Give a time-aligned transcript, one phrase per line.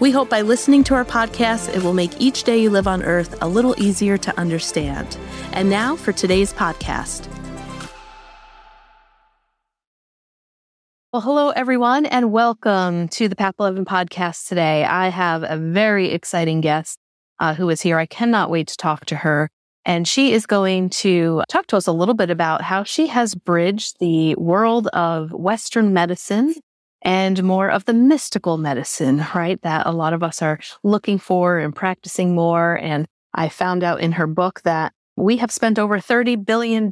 [0.00, 3.04] We hope by listening to our podcast, it will make each day you live on
[3.04, 5.16] earth a little easier to understand.
[5.52, 7.28] And now for today's podcast.
[11.12, 14.84] Well, hello, everyone, and welcome to the Path 11 podcast today.
[14.84, 16.98] I have a very exciting guest
[17.38, 17.96] uh, who is here.
[17.96, 19.48] I cannot wait to talk to her.
[19.84, 23.36] And she is going to talk to us a little bit about how she has
[23.36, 26.54] bridged the world of Western medicine
[27.04, 29.60] and more of the mystical medicine, right?
[29.62, 32.78] That a lot of us are looking for and practicing more.
[32.78, 36.90] And I found out in her book that we have spent over $30 billion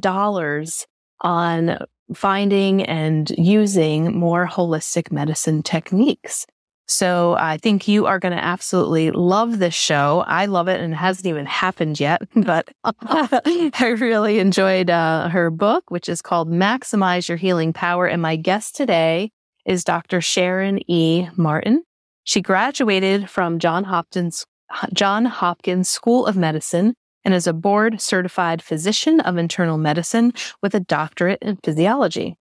[1.21, 6.45] on finding and using more holistic medicine techniques.
[6.85, 10.23] So I think you are going to absolutely love this show.
[10.27, 15.49] I love it and it hasn't even happened yet, but I really enjoyed uh, her
[15.49, 18.05] book, which is called Maximize Your Healing Power.
[18.05, 19.31] And my guest today
[19.65, 20.21] is Dr.
[20.21, 21.27] Sharon E.
[21.35, 21.83] Martin.
[22.23, 24.45] She graduated from John Hopkins,
[24.93, 26.93] John Hopkins School of Medicine
[27.25, 32.35] and is a board certified physician of internal medicine with a doctorate in physiology.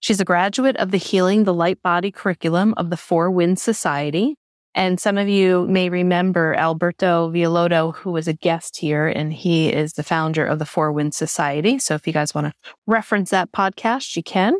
[0.00, 4.36] She's a graduate of the Healing the Light Body curriculum of the Four Winds Society.
[4.74, 9.72] And some of you may remember Alberto Villoldo, who was a guest here, and he
[9.72, 11.80] is the founder of the Four Winds Society.
[11.80, 12.52] So if you guys want to
[12.86, 14.54] reference that podcast, you can.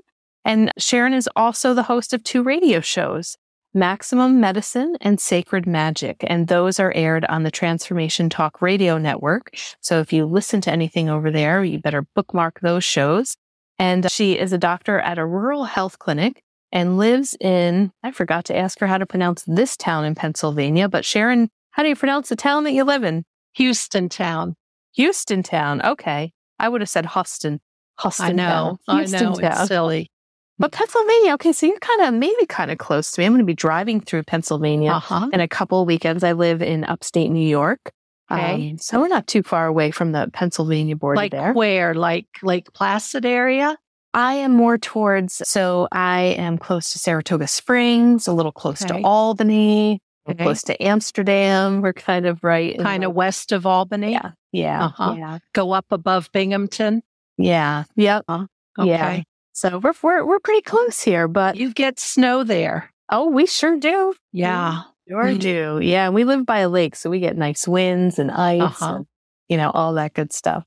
[0.44, 3.36] And Sharon is also the host of two radio shows.
[3.74, 6.24] Maximum Medicine and Sacred Magic.
[6.26, 9.54] And those are aired on the Transformation Talk radio network.
[9.80, 13.36] So if you listen to anything over there, you better bookmark those shows.
[13.78, 18.46] And she is a doctor at a rural health clinic and lives in, I forgot
[18.46, 21.96] to ask her how to pronounce this town in Pennsylvania, but Sharon, how do you
[21.96, 23.24] pronounce the town that you live in?
[23.56, 24.54] Hustontown.
[24.94, 25.80] Houston town.
[25.82, 26.32] Okay.
[26.58, 27.60] I would have said Houston.
[28.02, 28.78] Houston I know.
[28.88, 28.98] Town.
[28.98, 29.34] Houston I know.
[29.36, 29.52] Town.
[29.52, 30.10] It's silly.
[30.58, 33.26] But Pennsylvania, okay, so you're kind of maybe kind of close to me.
[33.26, 35.30] I'm going to be driving through Pennsylvania uh-huh.
[35.32, 36.24] in a couple weekends.
[36.24, 37.92] I live in upstate New York.
[38.30, 38.70] Okay.
[38.72, 41.52] Um, so we're not too far away from the Pennsylvania border like there.
[41.52, 41.94] where?
[41.94, 43.76] Like Lake Placid area?
[44.12, 49.00] I am more towards, so I am close to Saratoga Springs, a little close okay.
[49.00, 50.42] to Albany, okay.
[50.42, 51.82] close to Amsterdam.
[51.82, 52.78] We're kind of right.
[52.78, 54.12] Kind of west of Albany?
[54.12, 54.32] Yeah.
[54.52, 54.86] Yeah.
[54.86, 55.14] Uh-huh.
[55.16, 55.38] yeah.
[55.54, 57.02] Go up above Binghamton?
[57.36, 57.84] Yeah.
[57.96, 58.24] Yep.
[58.28, 58.46] Uh,
[58.78, 58.88] okay.
[58.88, 59.22] Yeah.
[59.58, 62.92] So we're, we're, we're pretty close here, but you get snow there.
[63.10, 64.14] Oh, we sure do.
[64.30, 64.82] Yeah.
[65.08, 65.80] We sure do.
[65.82, 66.10] Yeah.
[66.10, 68.94] We live by a lake, so we get nice winds and ice uh-huh.
[68.94, 69.06] and,
[69.48, 70.64] you know, all that good stuff.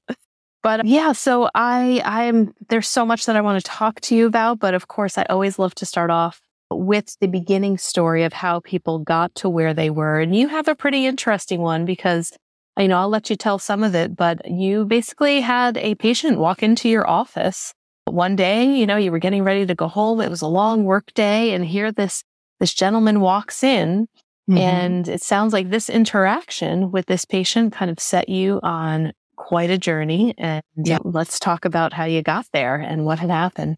[0.61, 4.27] But yeah, so I I'm there's so much that I want to talk to you
[4.27, 8.33] about, but of course I always love to start off with the beginning story of
[8.33, 10.19] how people got to where they were.
[10.19, 12.33] And you have a pretty interesting one because
[12.77, 16.39] you know, I'll let you tell some of it, but you basically had a patient
[16.39, 17.73] walk into your office
[18.11, 20.21] one day, you know, you were getting ready to go home.
[20.21, 22.23] It was a long work day and here this,
[22.59, 24.07] this gentleman walks in
[24.49, 24.57] mm-hmm.
[24.57, 29.69] and it sounds like this interaction with this patient kind of set you on quite
[29.69, 30.33] a journey.
[30.37, 30.99] And yeah.
[31.03, 33.77] let's talk about how you got there and what had happened.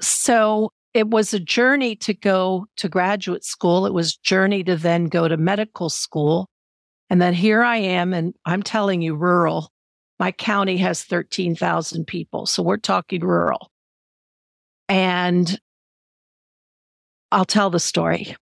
[0.00, 3.86] So it was a journey to go to graduate school.
[3.86, 6.48] It was journey to then go to medical school.
[7.10, 9.70] And then here I am, and I'm telling you, rural.
[10.20, 12.44] My county has 13,000 people.
[12.44, 13.70] So we're talking rural.
[14.86, 15.58] And
[17.32, 18.36] I'll tell the story.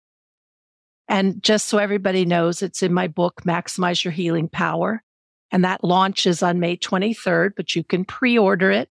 [1.07, 5.01] And just so everybody knows, it's in my book, Maximize Your Healing Power.
[5.51, 8.89] And that launches on May 23rd, but you can pre order it.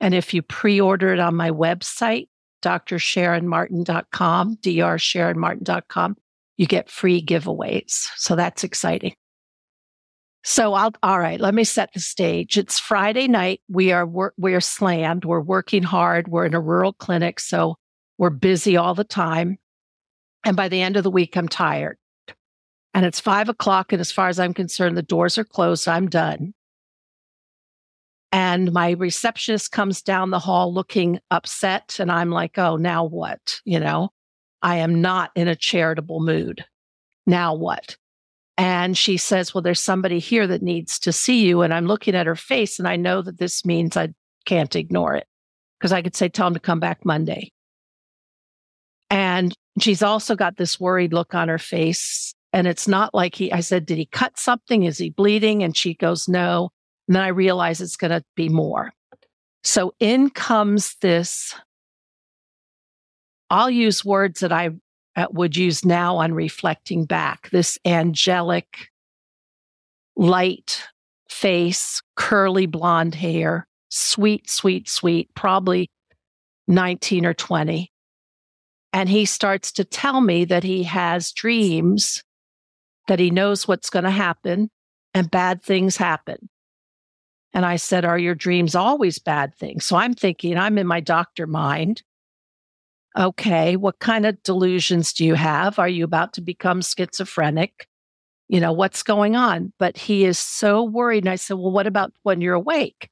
[0.00, 2.28] And if you pre order it on my website,
[2.62, 6.16] drsharonmartin.com, drsharonmartin.com,
[6.58, 8.10] you get free giveaways.
[8.16, 9.14] So that's exciting.
[10.42, 12.56] So I'll, all right, let me set the stage.
[12.56, 13.60] It's Friday night.
[13.68, 15.24] We are, we're slammed.
[15.24, 16.28] We're working hard.
[16.28, 17.40] We're in a rural clinic.
[17.40, 17.76] So
[18.16, 19.58] we're busy all the time.
[20.44, 21.98] And by the end of the week, I'm tired.
[22.94, 23.92] And it's five o'clock.
[23.92, 25.86] And as far as I'm concerned, the doors are closed.
[25.86, 26.54] I'm done.
[28.32, 31.98] And my receptionist comes down the hall looking upset.
[32.00, 33.60] And I'm like, oh, now what?
[33.64, 34.10] You know,
[34.62, 36.64] I am not in a charitable mood.
[37.26, 37.96] Now what?
[38.60, 41.62] And she says, Well, there's somebody here that needs to see you.
[41.62, 44.10] And I'm looking at her face and I know that this means I
[44.44, 45.26] can't ignore it
[45.78, 47.52] because I could say, Tell him to come back Monday.
[49.08, 52.34] And she's also got this worried look on her face.
[52.52, 54.82] And it's not like he, I said, did he cut something?
[54.82, 55.62] Is he bleeding?
[55.62, 56.68] And she goes, no.
[57.08, 58.92] And then I realize it's going to be more.
[59.64, 61.54] So in comes this.
[63.48, 64.70] I'll use words that I
[65.20, 68.88] uh, would use now on reflecting back this angelic,
[70.16, 70.82] light
[71.28, 75.90] face, curly blonde hair, sweet, sweet, sweet, probably
[76.68, 77.90] 19 or 20.
[78.92, 82.24] And he starts to tell me that he has dreams,
[83.06, 84.70] that he knows what's going to happen,
[85.14, 86.48] and bad things happen.
[87.52, 89.84] And I said, Are your dreams always bad things?
[89.84, 92.02] So I'm thinking, I'm in my doctor mind.
[93.18, 95.78] Okay, what kind of delusions do you have?
[95.78, 97.88] Are you about to become schizophrenic?
[98.48, 99.72] You know, what's going on?
[99.78, 101.24] But he is so worried.
[101.24, 103.10] And I said, Well, what about when you're awake?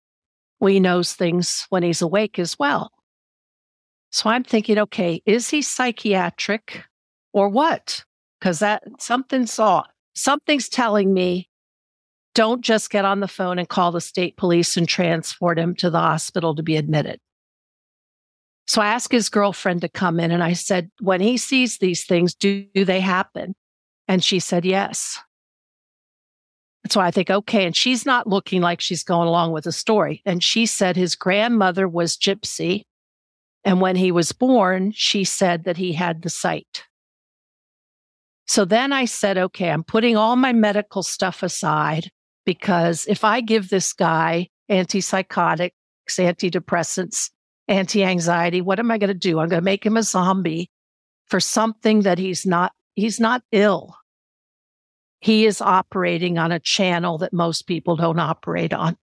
[0.61, 2.91] Well, he knows things when he's awake as well.
[4.11, 6.85] So I'm thinking, okay, is he psychiatric
[7.33, 8.05] or what?
[8.41, 9.87] Because that something's off.
[10.15, 11.49] Something's telling me
[12.35, 15.91] don't just get on the phone and call the state police and transport him to
[15.91, 17.21] the hospital to be admitted.
[18.69, 22.05] So I asked his girlfriend to come in and I said, when he sees these
[22.05, 23.55] things, do, do they happen?
[24.07, 25.19] And she said, yes.
[26.91, 27.65] So I think, okay.
[27.65, 30.23] And she's not looking like she's going along with the story.
[30.27, 32.83] And she said his grandmother was gypsy.
[33.65, 36.85] And when he was born, she said that he had the sight.
[38.47, 42.11] So then I said, okay, I'm putting all my medical stuff aside
[42.45, 45.71] because if I give this guy antipsychotics,
[46.09, 47.31] antidepressants,
[47.69, 49.39] anti anxiety, what am I going to do?
[49.39, 50.71] I'm going to make him a zombie
[51.27, 53.95] for something that he's not, he's not ill.
[55.21, 58.97] He is operating on a channel that most people don't operate on.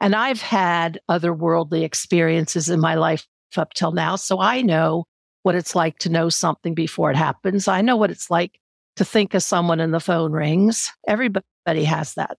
[0.00, 3.26] And I've had otherworldly experiences in my life
[3.56, 4.16] up till now.
[4.16, 5.04] So I know
[5.42, 7.68] what it's like to know something before it happens.
[7.68, 8.58] I know what it's like
[8.96, 10.90] to think of someone and the phone rings.
[11.06, 12.38] Everybody has that.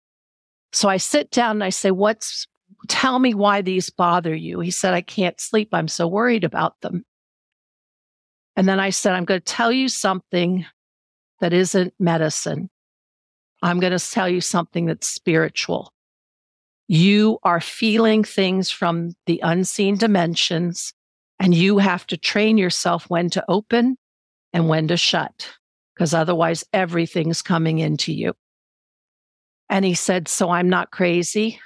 [0.72, 2.46] So I sit down and I say, What's,
[2.88, 4.60] tell me why these bother you?
[4.60, 5.68] He said, I can't sleep.
[5.72, 7.04] I'm so worried about them.
[8.56, 10.64] And then I said, I'm going to tell you something
[11.40, 12.70] that isn't medicine.
[13.62, 15.92] I'm going to tell you something that's spiritual.
[16.86, 20.92] You are feeling things from the unseen dimensions,
[21.40, 23.96] and you have to train yourself when to open
[24.52, 25.50] and when to shut,
[25.94, 28.34] because otherwise everything's coming into you.
[29.70, 31.58] And he said, So I'm not crazy?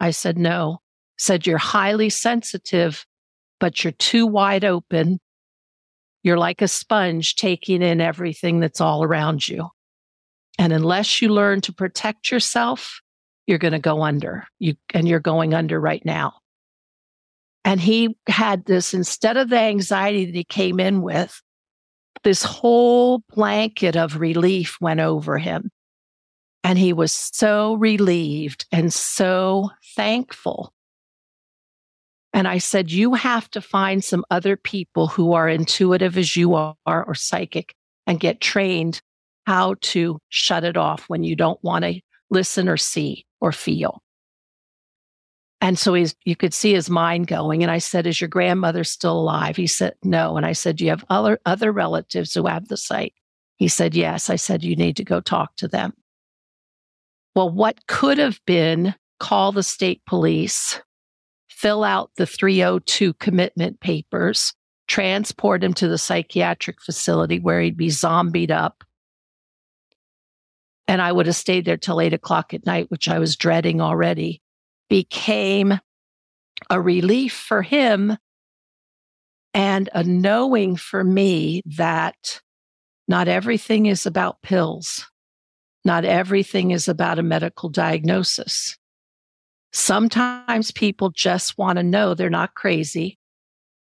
[0.00, 0.80] I said, No.
[1.18, 3.04] said, You're highly sensitive,
[3.60, 5.20] but you're too wide open
[6.26, 9.68] you're like a sponge taking in everything that's all around you.
[10.58, 13.00] And unless you learn to protect yourself,
[13.46, 14.44] you're going to go under.
[14.58, 16.34] You and you're going under right now.
[17.64, 21.40] And he had this instead of the anxiety that he came in with,
[22.24, 25.70] this whole blanket of relief went over him.
[26.66, 30.74] And he was so relieved and so thankful
[32.36, 36.54] and I said, You have to find some other people who are intuitive as you
[36.54, 37.74] are or psychic
[38.06, 39.00] and get trained
[39.46, 41.98] how to shut it off when you don't want to
[42.28, 44.02] listen or see or feel.
[45.62, 47.62] And so he's, you could see his mind going.
[47.62, 49.56] And I said, Is your grandmother still alive?
[49.56, 50.36] He said, No.
[50.36, 53.14] And I said, Do you have other, other relatives who have the sight?
[53.54, 54.28] He said, Yes.
[54.28, 55.94] I said, You need to go talk to them.
[57.36, 60.80] Well, what could have been call the state police
[61.50, 64.54] fill out the 302 commitment papers,
[64.88, 68.84] transport him to the psychiatric facility where he'd be zombied up.
[70.88, 73.82] And I would have stayed there till eight o'clock at night, which I was dreading
[73.82, 74.40] already,
[74.88, 75.78] became
[76.70, 78.16] a relief for him
[79.52, 82.40] and a knowing for me that
[83.06, 85.06] not everything is about pills.
[85.86, 88.76] Not everything is about a medical diagnosis.
[89.72, 93.20] Sometimes people just want to know they're not crazy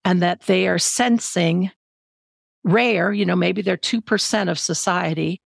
[0.03, 1.69] and that they are sensing
[2.63, 5.43] rare, you know, maybe they're 2% of society,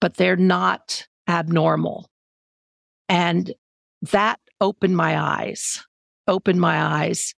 [0.00, 2.08] but they're not abnormal.
[3.08, 3.52] And
[4.12, 5.84] that opened my eyes,
[6.28, 7.34] opened my eyes.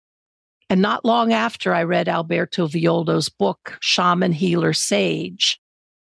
[0.68, 5.58] And not long after I read Alberto Villoldo's book, Shaman Healer Sage,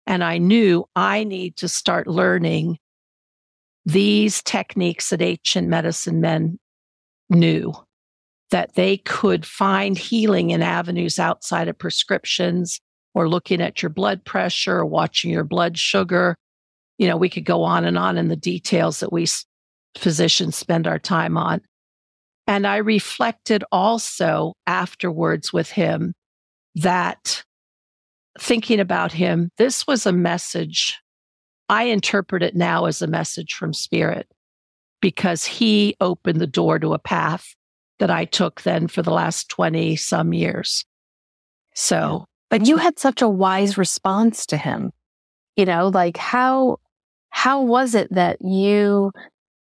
[0.09, 2.79] and I knew I need to start learning
[3.85, 6.59] these techniques that ancient medicine men
[7.29, 7.75] knew
[8.51, 12.81] that they could find healing in avenues outside of prescriptions
[13.15, 16.37] or looking at your blood pressure or watching your blood sugar.
[16.97, 19.27] You know, we could go on and on in the details that we
[19.99, 21.61] physicians spend our time on.
[22.47, 26.15] And I reflected also afterwards with him
[26.77, 27.45] that
[28.39, 30.99] thinking about him, this was a message
[31.69, 34.27] I interpret it now as a message from spirit
[35.01, 37.55] because he opened the door to a path
[37.99, 40.85] that I took then for the last 20 some years.
[41.75, 44.93] So, but you had such a wise response to him.
[45.57, 46.79] You know, like how
[47.31, 49.13] how was it that you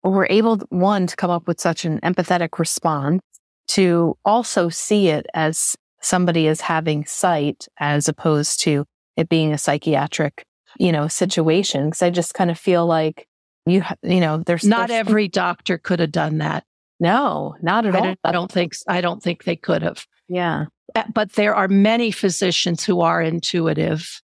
[0.03, 3.23] were able one to come up with such an empathetic response
[3.69, 5.75] to also see it as
[6.07, 8.85] somebody is having sight as opposed to
[9.17, 10.45] it being a psychiatric,
[10.79, 11.91] you know, situation.
[11.91, 13.27] Cause I just kind of feel like
[13.67, 16.65] you, you know, there's not there's, every doctor could have done that.
[17.01, 18.05] No, not at I all.
[18.05, 20.07] Don't, I don't think, I don't think they could have.
[20.29, 20.67] Yeah.
[21.13, 24.23] But there are many physicians who are intuitive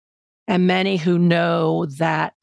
[0.49, 2.35] and many who know that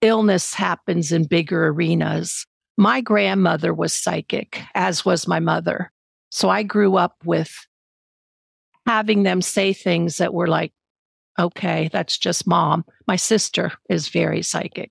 [0.00, 2.46] illness happens in bigger arenas.
[2.78, 5.90] My grandmother was psychic, as was my mother.
[6.30, 7.52] So I grew up with
[8.86, 10.72] having them say things that were like,
[11.38, 12.84] okay, that's just mom.
[13.06, 14.90] My sister is very psychic.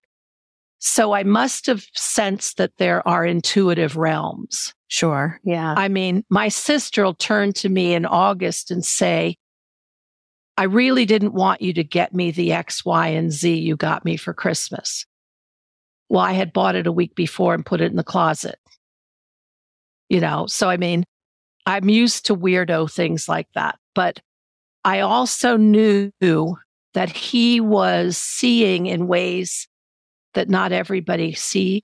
[0.79, 4.73] So I must have sensed that there are intuitive realms.
[4.87, 5.39] Sure.
[5.43, 5.73] Yeah.
[5.75, 9.37] I mean, my sister will turn to me in August and say,
[10.57, 14.05] I really didn't want you to get me the X, Y, and Z you got
[14.05, 15.05] me for Christmas.
[16.07, 18.59] Well, I had bought it a week before and put it in the closet.
[20.09, 21.03] You know, so I mean,
[21.65, 23.77] I'm used to weirdo things like that.
[23.93, 24.21] But
[24.83, 26.11] I also knew
[26.93, 29.67] that he was seeing in ways
[30.33, 31.81] that not everybody sees,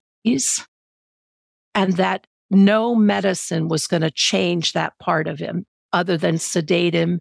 [1.74, 6.94] and that no medicine was going to change that part of him other than sedate
[6.94, 7.20] him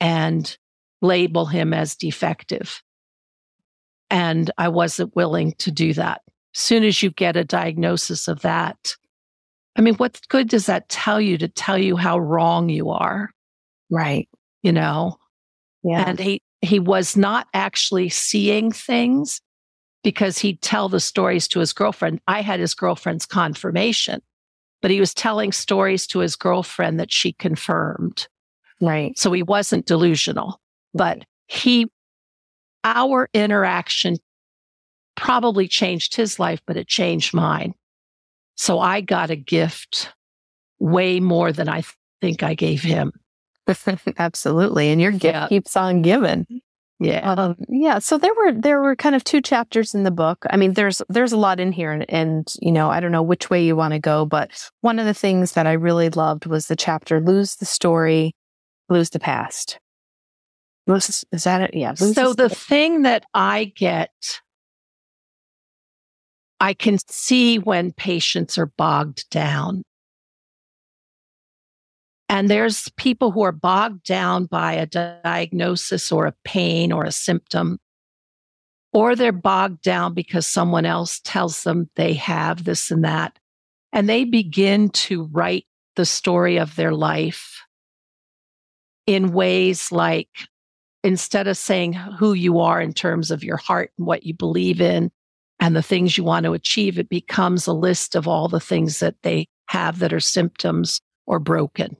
[0.00, 0.56] and
[1.02, 2.82] label him as defective.
[4.10, 6.20] And I wasn't willing to do that.
[6.54, 8.96] As soon as you get a diagnosis of that,
[9.76, 13.30] I mean, what good does that tell you to tell you how wrong you are?
[13.90, 14.28] Right.
[14.62, 15.18] You know?
[15.82, 16.08] Yeah.
[16.08, 19.40] And he, he was not actually seeing things
[20.02, 22.20] because he'd tell the stories to his girlfriend.
[22.26, 24.22] I had his girlfriend's confirmation,
[24.80, 28.28] but he was telling stories to his girlfriend that she confirmed.
[28.80, 29.18] Right.
[29.18, 30.60] So he wasn't delusional,
[30.94, 31.90] but he,
[32.84, 34.16] our interaction
[35.16, 37.74] probably changed his life, but it changed mine.
[38.56, 40.12] So I got a gift
[40.78, 41.84] way more than I
[42.20, 43.12] think I gave him.
[44.18, 44.88] Absolutely.
[44.90, 45.48] And your gift yeah.
[45.48, 46.46] keeps on giving.
[46.98, 47.32] Yeah.
[47.32, 47.98] Um, yeah.
[47.98, 50.46] So there were there were kind of two chapters in the book.
[50.48, 53.22] I mean, there's there's a lot in here, and, and you know, I don't know
[53.22, 56.46] which way you want to go, but one of the things that I really loved
[56.46, 58.34] was the chapter "Lose the Story,
[58.88, 59.78] Lose the Past."
[60.86, 61.74] Lose, is that it?
[61.74, 61.94] Yeah.
[61.94, 64.40] so the, the thing that I get,
[66.60, 69.82] I can see when patients are bogged down
[72.28, 77.12] and there's people who are bogged down by a diagnosis or a pain or a
[77.12, 77.78] symptom,
[78.92, 83.38] or they're bogged down because someone else tells them they have this and that.
[83.92, 87.62] And they begin to write the story of their life
[89.06, 90.28] in ways like
[91.04, 94.80] instead of saying who you are in terms of your heart and what you believe
[94.80, 95.12] in
[95.60, 99.00] and the things you want to achieve, it becomes a list of all the things
[99.00, 101.96] that they have that are symptoms or broken.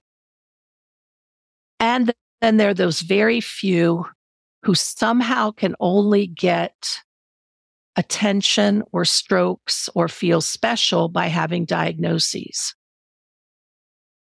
[1.81, 4.07] And then there are those very few
[4.63, 7.01] who somehow can only get
[7.97, 12.75] attention or strokes or feel special by having diagnoses.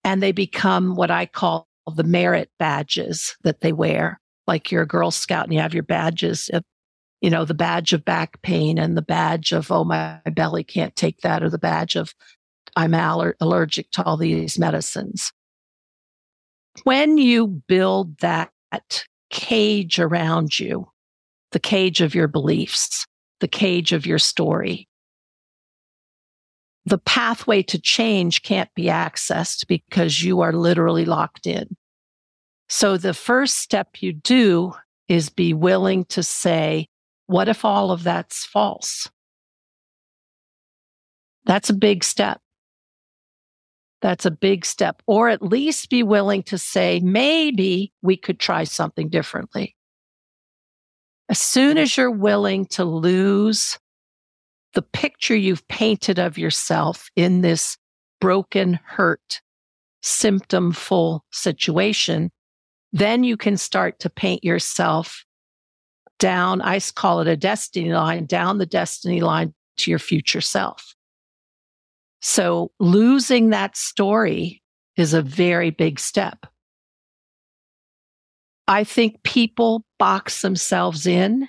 [0.03, 4.21] And they become what I call the merit badges that they wear.
[4.47, 6.49] Like you're a Girl Scout and you have your badges
[7.21, 10.95] you know, the badge of back pain and the badge of, oh, my belly can't
[10.97, 12.15] take that, or the badge of,
[12.77, 15.33] I'm aller- allergic to all these medicines
[16.85, 18.51] when you build that
[19.31, 20.89] cage around you,
[21.53, 23.07] the cage of your beliefs,
[23.41, 24.89] the cage of your story,
[26.85, 31.77] the pathway to change can't be accessed because you are literally locked in.
[32.69, 34.73] So the first step you do
[35.09, 36.89] is be willing to say,
[37.27, 39.09] what if all of that's false?
[41.45, 42.41] That's a big step.
[44.03, 45.03] That's a big step.
[45.07, 49.75] Or at least be willing to say, maybe we could try something differently.
[51.29, 53.79] As soon as you're willing to lose
[54.75, 57.77] the picture you've painted of yourself in this
[58.21, 59.41] broken, hurt,
[60.05, 62.31] symptomful situation,
[62.93, 65.26] then you can start to paint yourself
[66.19, 66.61] down.
[66.63, 70.95] I call it a destiny line, down the destiny line to your future self.
[72.23, 74.63] So losing that story
[74.97, 76.47] is a very big step.
[78.69, 81.49] I think people box themselves in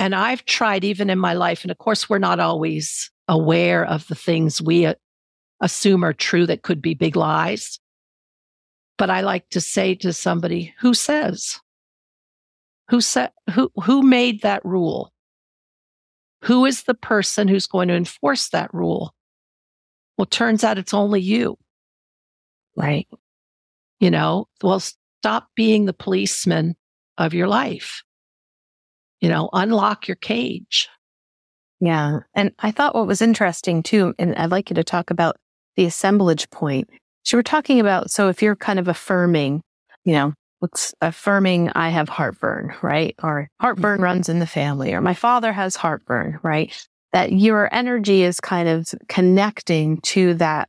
[0.00, 4.08] And I've tried even in my life, and of course, we're not always aware of
[4.08, 4.94] the things we uh,
[5.60, 7.78] assume are true that could be big lies.
[8.96, 11.60] But I like to say to somebody, who says?
[12.90, 15.12] Who said who who made that rule?
[16.44, 19.14] Who is the person who's going to enforce that rule?
[20.18, 21.56] Well, turns out it's only you.
[22.76, 23.06] Right.
[24.00, 26.76] You know, well, stop being the policeman
[27.18, 28.02] of your life.
[29.20, 30.88] You know, unlock your cage.
[31.80, 32.20] Yeah.
[32.34, 35.36] And I thought what was interesting too, and I'd like you to talk about
[35.76, 36.88] the assemblage point.
[37.24, 39.62] So we're talking about, so if you're kind of affirming,
[40.04, 43.14] you know, what's affirming I have heartburn, right?
[43.22, 44.04] Or heartburn mm-hmm.
[44.04, 46.72] runs in the family, or my father has heartburn, right?
[47.12, 50.68] That your energy is kind of connecting to that,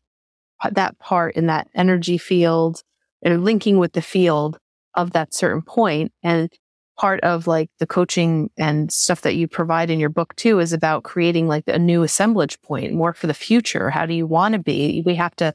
[0.71, 2.81] that part in that energy field
[3.23, 4.57] or linking with the field
[4.95, 6.11] of that certain point.
[6.23, 6.49] And
[6.97, 10.73] part of like the coaching and stuff that you provide in your book too is
[10.73, 13.89] about creating like a new assemblage point more for the future.
[13.89, 15.03] How do you want to be?
[15.05, 15.53] We have to,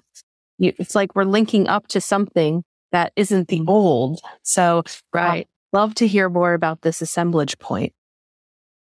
[0.59, 2.65] it's like we're linking up to something
[2.97, 3.69] that isn't the mm.
[3.69, 4.21] old.
[4.43, 5.49] So, um, right.
[5.75, 7.93] love to hear more about this assemblage point.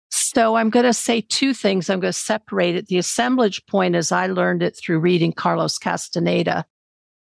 [0.10, 1.90] So, I'm going to say two things.
[1.90, 2.88] I'm going to separate it.
[2.88, 6.66] The assemblage point, as I learned it through reading Carlos Castaneda,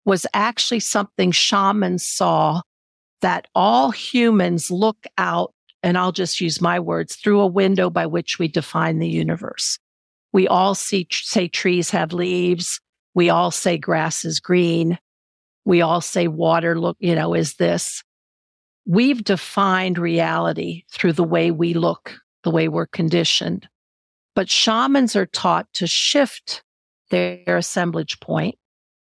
[0.05, 2.63] was actually something shamans saw
[3.23, 8.07] that all humans look out, and I'll just use my words, through a window by
[8.07, 9.81] which we define the universe.
[10.33, 12.81] We all see, say trees have leaves.
[13.17, 14.97] We all say grass is green.
[15.69, 18.03] We all say water, look, you know, is this.
[18.87, 23.69] We've defined reality through the way we look, the way we're conditioned.
[24.35, 26.63] But shamans are taught to shift
[27.11, 28.55] their assemblage point.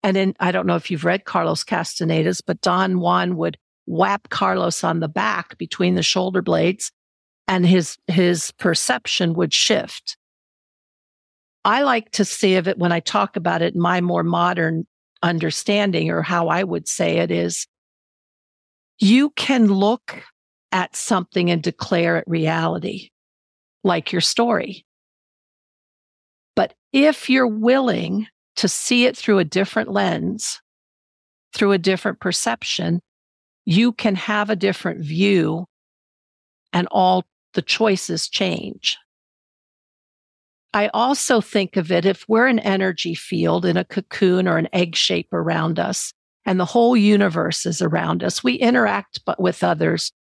[0.03, 4.29] And in, I don't know if you've read Carlos Castaneda's, but Don Juan would whap
[4.31, 6.91] Carlos on the back between the shoulder blades
[7.47, 10.17] and his, his perception would shift.
[11.65, 14.89] I like to see of it when I talk about it, in my more modern
[15.23, 17.67] understanding or how I would say it is
[18.99, 20.23] you can look
[20.73, 23.11] at something and declare it reality,
[23.85, 24.85] like your story.
[26.57, 28.27] But if you're willing
[28.57, 30.61] to see it through a different lens,
[31.53, 33.01] through a different perception,
[33.65, 35.67] you can have a different view
[36.73, 38.99] and all the choices change.
[40.75, 44.69] I also think of it if we're an energy field in a cocoon or an
[44.73, 46.13] egg shape around us,
[46.45, 50.13] and the whole universe is around us, we interact with others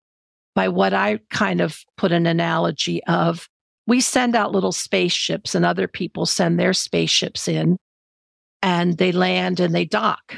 [0.55, 3.47] by what I kind of put an analogy of
[3.86, 7.77] we send out little spaceships and other people send their spaceships in
[8.62, 10.36] and they land and they dock.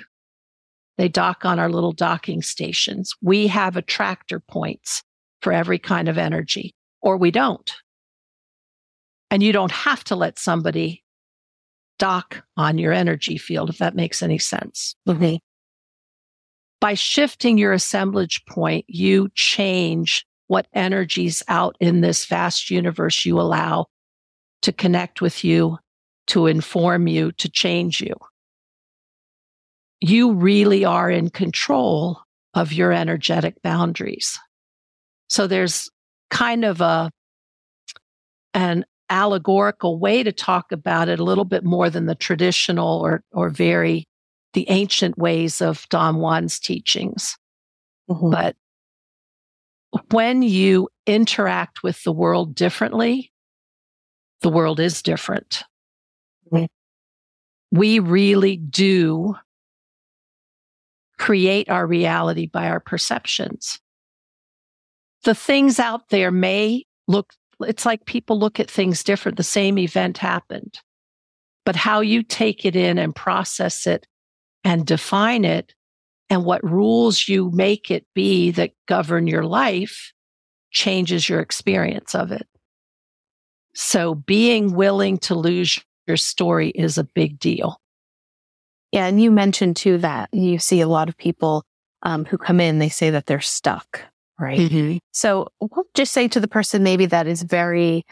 [0.98, 3.16] They dock on our little docking stations.
[3.22, 5.02] We have attractor points
[5.42, 7.74] for every kind of energy, or we don't.
[9.32, 11.04] And you don't have to let somebody
[11.98, 14.96] dock on your energy field, if that makes any sense.
[15.08, 15.36] Mm-hmm.
[16.82, 23.40] By shifting your assemblage point, you change what energies out in this vast universe you
[23.40, 23.88] allow
[24.62, 25.78] to connect with you,
[26.28, 28.16] to inform you, to change you
[30.02, 32.22] you really are in control
[32.54, 34.40] of your energetic boundaries.
[35.28, 35.90] So there's
[36.30, 37.12] kind of a
[38.54, 43.24] an allegorical way to talk about it a little bit more than the traditional or
[43.32, 44.08] or very
[44.54, 47.38] the ancient ways of Don Juan's teachings.
[48.10, 48.32] Mm-hmm.
[48.32, 48.56] But
[50.12, 53.32] when you interact with the world differently,
[54.42, 55.64] the world is different.
[56.52, 56.66] Mm-hmm.
[57.72, 59.36] We really do
[61.18, 63.80] create our reality by our perceptions.
[65.24, 69.38] The things out there may look, it's like people look at things different.
[69.38, 70.80] The same event happened,
[71.66, 74.08] but how you take it in and process it
[74.64, 75.74] and define it
[76.30, 80.14] and what rules you make it be that govern your life
[80.72, 82.48] changes your experience of it.
[83.74, 87.80] So being willing to lose your story is a big deal.
[88.92, 89.06] Yeah.
[89.06, 91.64] And you mentioned too that you see a lot of people
[92.02, 94.02] um, who come in, they say that they're stuck,
[94.40, 94.60] right?
[94.60, 94.98] Mm-hmm.
[95.12, 98.06] So we'll just say to the person maybe that is very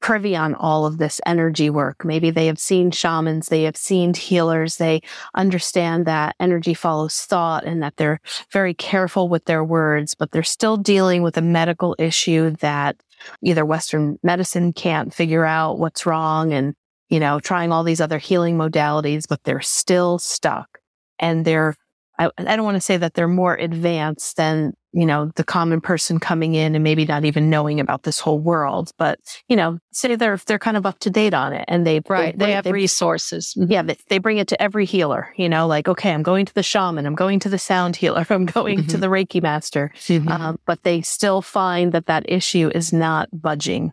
[0.00, 2.04] privy on all of this energy work.
[2.04, 5.00] Maybe they have seen shamans, they have seen healers, they
[5.34, 8.20] understand that energy follows thought and that they're
[8.52, 12.96] very careful with their words, but they're still dealing with a medical issue that
[13.42, 16.74] either Western medicine can't figure out what's wrong and
[17.08, 20.80] you know, trying all these other healing modalities, but they're still stuck
[21.18, 21.76] and they're
[22.18, 25.80] I, I don't want to say that they're more advanced than, you know, the common
[25.80, 29.78] person coming in and maybe not even knowing about this whole world, but, you know,
[29.92, 32.38] say they're, they're kind of up to date on it and they, right.
[32.38, 33.54] They, they have they, resources.
[33.56, 33.82] Yeah.
[33.82, 36.62] They, they, bring it to every healer, you know, like, okay, I'm going to the
[36.62, 38.88] shaman, I'm going to the sound healer, I'm going mm-hmm.
[38.88, 39.90] to the Reiki master.
[39.96, 40.28] Mm-hmm.
[40.28, 43.92] Um, but they still find that that issue is not budging.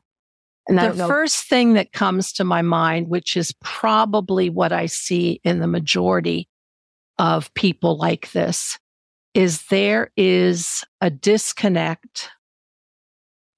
[0.67, 5.41] And the first thing that comes to my mind, which is probably what I see
[5.43, 6.47] in the majority
[7.21, 8.79] of people like this
[9.35, 12.29] is there is a disconnect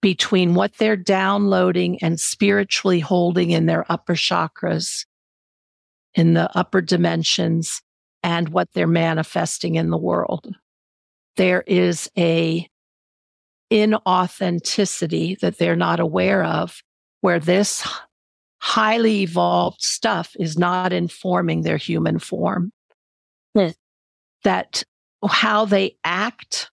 [0.02, 5.06] between what they're downloading and spiritually holding in their upper chakras,
[6.14, 7.82] in the upper dimensions,
[8.22, 10.54] and what they're manifesting in the world.
[11.38, 12.68] There is a
[13.72, 16.84] inauthenticity that they're not aware of
[17.22, 17.88] where this
[18.60, 22.73] highly evolved stuff is not informing their human form
[24.44, 24.84] that
[25.28, 26.70] how they act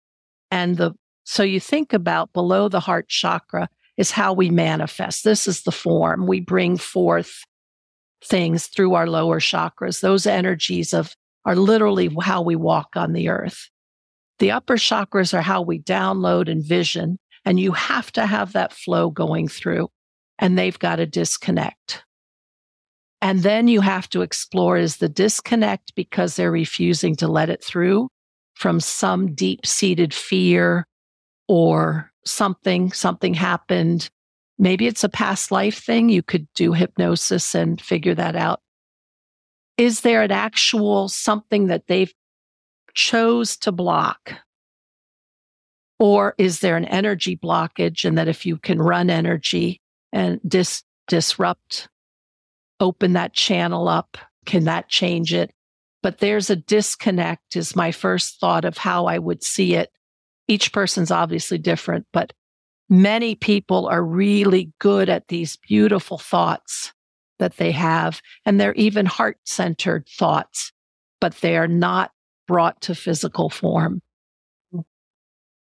[0.50, 0.92] and the
[1.24, 5.24] so you think about below the heart chakra is how we manifest.
[5.24, 6.26] This is the form.
[6.26, 7.42] We bring forth
[8.24, 10.00] things through our lower chakras.
[10.00, 11.14] Those energies of
[11.44, 13.68] are literally how we walk on the earth.
[14.38, 18.72] The upper chakras are how we download and vision, and you have to have that
[18.72, 19.88] flow going through,
[20.38, 22.04] and they've got to disconnect.
[23.20, 27.62] And then you have to explore is the disconnect because they're refusing to let it
[27.62, 28.08] through
[28.54, 30.86] from some deep seated fear
[31.48, 34.10] or something, something happened.
[34.58, 36.08] Maybe it's a past life thing.
[36.08, 38.60] You could do hypnosis and figure that out.
[39.76, 42.12] Is there an actual something that they've
[42.94, 44.34] chose to block?
[46.00, 48.04] Or is there an energy blockage?
[48.04, 49.80] And that if you can run energy
[50.12, 51.88] and dis- disrupt
[52.80, 54.18] open that channel up?
[54.46, 55.52] Can that change it?
[56.02, 59.90] But there's a disconnect, is my first thought of how I would see it.
[60.46, 62.32] Each person's obviously different, but
[62.88, 66.92] many people are really good at these beautiful thoughts
[67.38, 68.22] that they have.
[68.46, 70.72] And they're even heart centered thoughts,
[71.20, 72.12] but they are not
[72.46, 74.00] brought to physical form.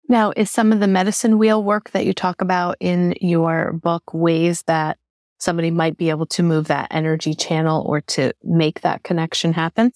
[0.09, 4.13] Now, is some of the medicine wheel work that you talk about in your book
[4.13, 4.99] ways that
[5.41, 9.91] somebody might be able to move that energy channel or to make that connection happen.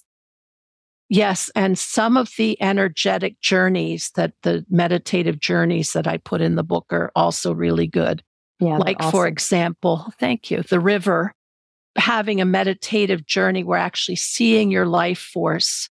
[1.11, 1.51] Yes.
[1.55, 6.63] And some of the energetic journeys that the meditative journeys that I put in the
[6.65, 8.23] book are also really good.
[8.59, 8.79] Yeah.
[8.79, 9.11] Like, awesome.
[9.13, 11.35] for example, thank you, the river,
[11.97, 15.91] having a meditative journey, we're actually seeing your life force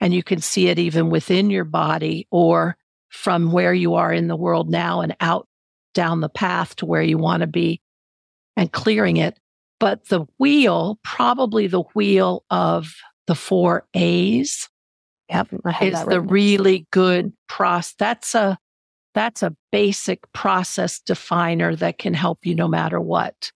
[0.00, 2.76] and you can see it even within your body or
[3.08, 5.48] from where you are in the world now and out
[5.92, 7.81] down the path to where you want to be
[8.56, 9.38] and clearing it.
[9.80, 12.94] But the wheel, probably the wheel of
[13.26, 14.68] the four A's,
[15.28, 15.48] yep,
[15.80, 17.94] is the really good process.
[17.98, 18.58] That's a
[19.14, 23.52] that's a basic process definer that can help you no matter what.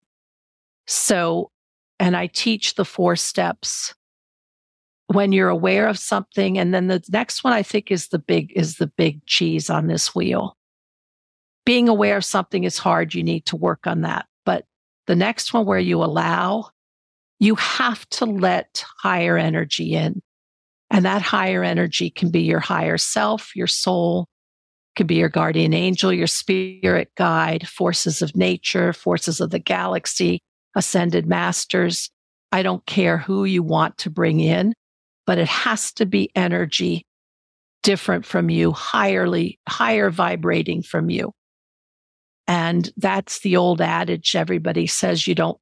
[0.86, 1.50] So,
[1.98, 3.94] and I teach the four steps
[5.06, 6.58] when you're aware of something.
[6.58, 9.86] And then the next one I think is the big, is the big cheese on
[9.86, 10.56] this wheel.
[11.64, 13.14] Being aware of something is hard.
[13.14, 14.26] You need to work on that.
[15.06, 16.70] The next one where you allow,
[17.38, 20.22] you have to let higher energy in.
[20.90, 24.28] And that higher energy can be your higher self, your soul,
[24.96, 30.40] could be your guardian angel, your spirit guide, forces of nature, forces of the galaxy,
[30.74, 32.10] ascended masters.
[32.52, 34.72] I don't care who you want to bring in,
[35.26, 37.04] but it has to be energy
[37.82, 41.32] different from you, higherly, higher vibrating from you.
[42.48, 45.58] And that's the old adage everybody says you don't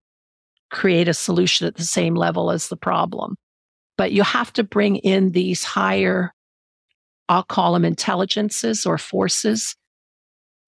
[0.70, 3.36] create a solution at the same level as the problem.
[3.96, 6.34] But you have to bring in these higher,
[7.28, 9.76] I'll call them intelligences or forces,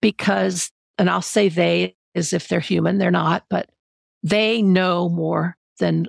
[0.00, 3.68] because, and I'll say they as if they're human, they're not, but
[4.22, 6.06] they know more than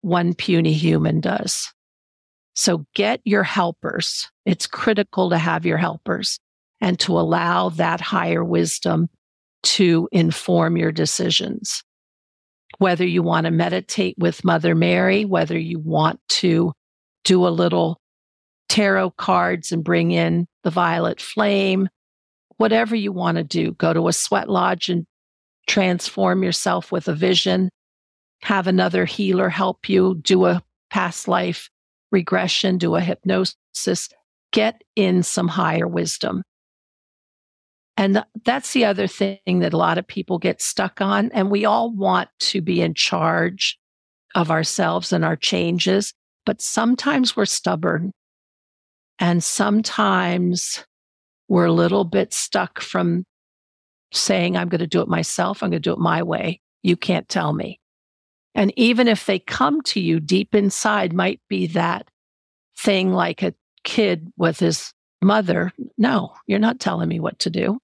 [0.00, 1.72] one puny human does.
[2.54, 4.30] So get your helpers.
[4.46, 6.40] It's critical to have your helpers
[6.80, 9.08] and to allow that higher wisdom
[9.64, 11.82] to inform your decisions.
[12.78, 16.72] Whether you want to meditate with Mother Mary, whether you want to
[17.24, 18.00] do a little
[18.68, 21.88] tarot cards and bring in the violet flame,
[22.56, 25.06] whatever you want to do, go to a sweat lodge and
[25.66, 27.70] transform yourself with a vision,
[28.42, 31.70] have another healer help you do a past life
[32.10, 34.08] regression, do a hypnosis,
[34.52, 36.42] get in some higher wisdom.
[37.96, 41.30] And that's the other thing that a lot of people get stuck on.
[41.32, 43.78] And we all want to be in charge
[44.34, 46.12] of ourselves and our changes,
[46.44, 48.12] but sometimes we're stubborn.
[49.20, 50.84] And sometimes
[51.48, 53.24] we're a little bit stuck from
[54.12, 55.62] saying, I'm going to do it myself.
[55.62, 56.60] I'm going to do it my way.
[56.82, 57.78] You can't tell me.
[58.56, 62.08] And even if they come to you deep inside, might be that
[62.76, 63.54] thing like a
[63.84, 65.72] kid with his mother.
[65.96, 67.78] No, you're not telling me what to do.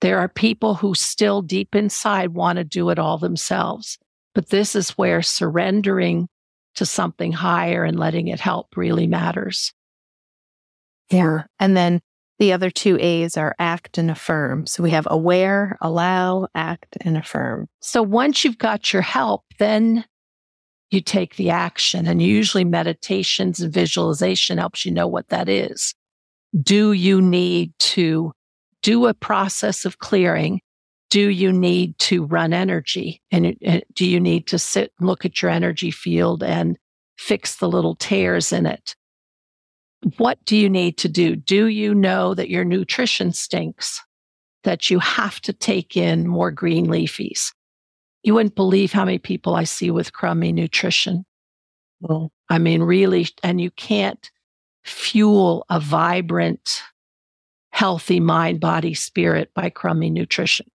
[0.00, 3.98] There are people who still deep inside want to do it all themselves.
[4.34, 6.28] But this is where surrendering
[6.74, 9.72] to something higher and letting it help really matters.
[11.10, 11.44] Yeah.
[11.58, 12.00] And then
[12.38, 14.66] the other two A's are act and affirm.
[14.66, 17.66] So we have aware, allow, act, and affirm.
[17.80, 20.04] So once you've got your help, then
[20.90, 22.06] you take the action.
[22.06, 25.94] And usually meditations and visualization helps you know what that is.
[26.62, 28.32] Do you need to
[28.86, 30.60] do a process of clearing
[31.10, 33.20] do you need to run energy?
[33.32, 33.56] And
[33.94, 36.78] do you need to sit, and look at your energy field and
[37.18, 38.94] fix the little tears in it?
[40.18, 41.34] What do you need to do?
[41.34, 44.00] Do you know that your nutrition stinks?
[44.62, 47.52] That you have to take in more green leafies?
[48.22, 51.24] You wouldn't believe how many people I see with crummy nutrition.
[52.00, 54.30] Well, I mean, really, and you can't
[54.84, 56.82] fuel a vibrant,
[57.76, 60.66] healthy mind, body, spirit by crummy nutrition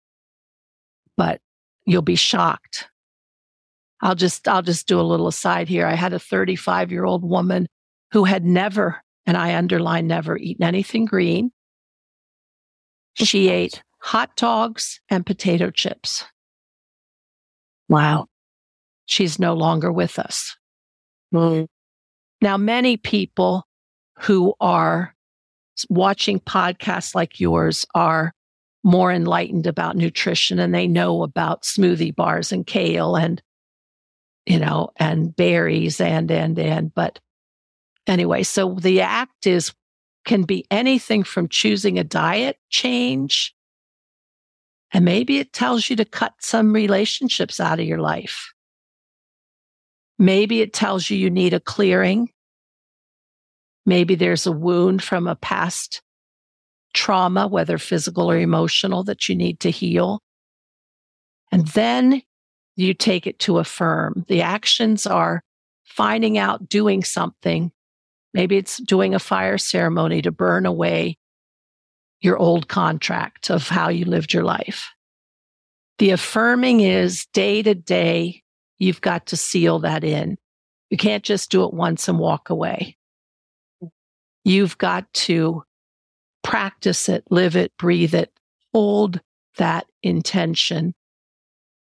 [1.21, 1.39] but
[1.85, 2.89] you'll be shocked.
[4.01, 5.85] I'll just, I'll just do a little aside here.
[5.85, 7.67] I had a 35 year old woman
[8.11, 11.51] who had never, and I underline never, eaten anything green.
[13.13, 16.25] She ate hot dogs and potato chips.
[17.87, 18.25] Wow.
[19.05, 20.57] She's no longer with us.
[21.33, 21.67] Mm.
[22.41, 23.67] Now, many people
[24.21, 25.13] who are
[25.89, 28.33] watching podcasts like yours are
[28.83, 33.41] more enlightened about nutrition and they know about smoothie bars and kale and
[34.45, 37.19] you know and berries and and and but
[38.07, 39.71] anyway so the act is
[40.25, 43.53] can be anything from choosing a diet change
[44.91, 48.53] and maybe it tells you to cut some relationships out of your life.
[50.19, 52.29] Maybe it tells you you need a clearing
[53.85, 56.01] maybe there's a wound from a past
[56.93, 60.21] trauma, whether physical or emotional, that you need to heal.
[61.51, 62.21] And then
[62.75, 64.25] you take it to affirm.
[64.27, 65.43] The actions are
[65.83, 67.71] finding out doing something.
[68.33, 71.17] Maybe it's doing a fire ceremony to burn away
[72.21, 74.89] your old contract of how you lived your life.
[75.97, 78.43] The affirming is day to day,
[78.79, 80.37] you've got to seal that in.
[80.89, 82.97] You can't just do it once and walk away.
[84.43, 85.63] You've got to
[86.43, 88.31] practice it, live it, breathe it,
[88.73, 89.21] hold
[89.57, 90.93] that intention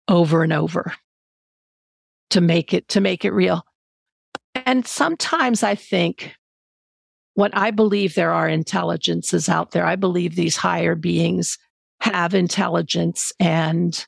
[0.08, 0.92] over and over
[2.30, 3.64] to make it to make it real.
[4.66, 6.34] And sometimes I think
[7.34, 9.86] what I believe there are intelligences out there.
[9.86, 11.58] I believe these higher beings
[12.00, 14.06] have intelligence and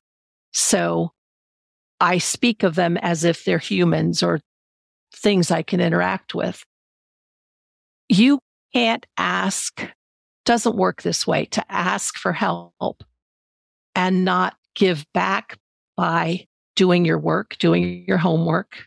[0.53, 1.13] so
[2.01, 4.41] I speak of them as if they're humans or
[5.15, 6.63] things I can interact with.
[8.09, 8.41] You
[8.73, 9.83] can't ask
[10.47, 13.03] doesn't work this way to ask for help
[13.95, 15.59] and not give back
[15.97, 18.87] by doing your work, doing your homework,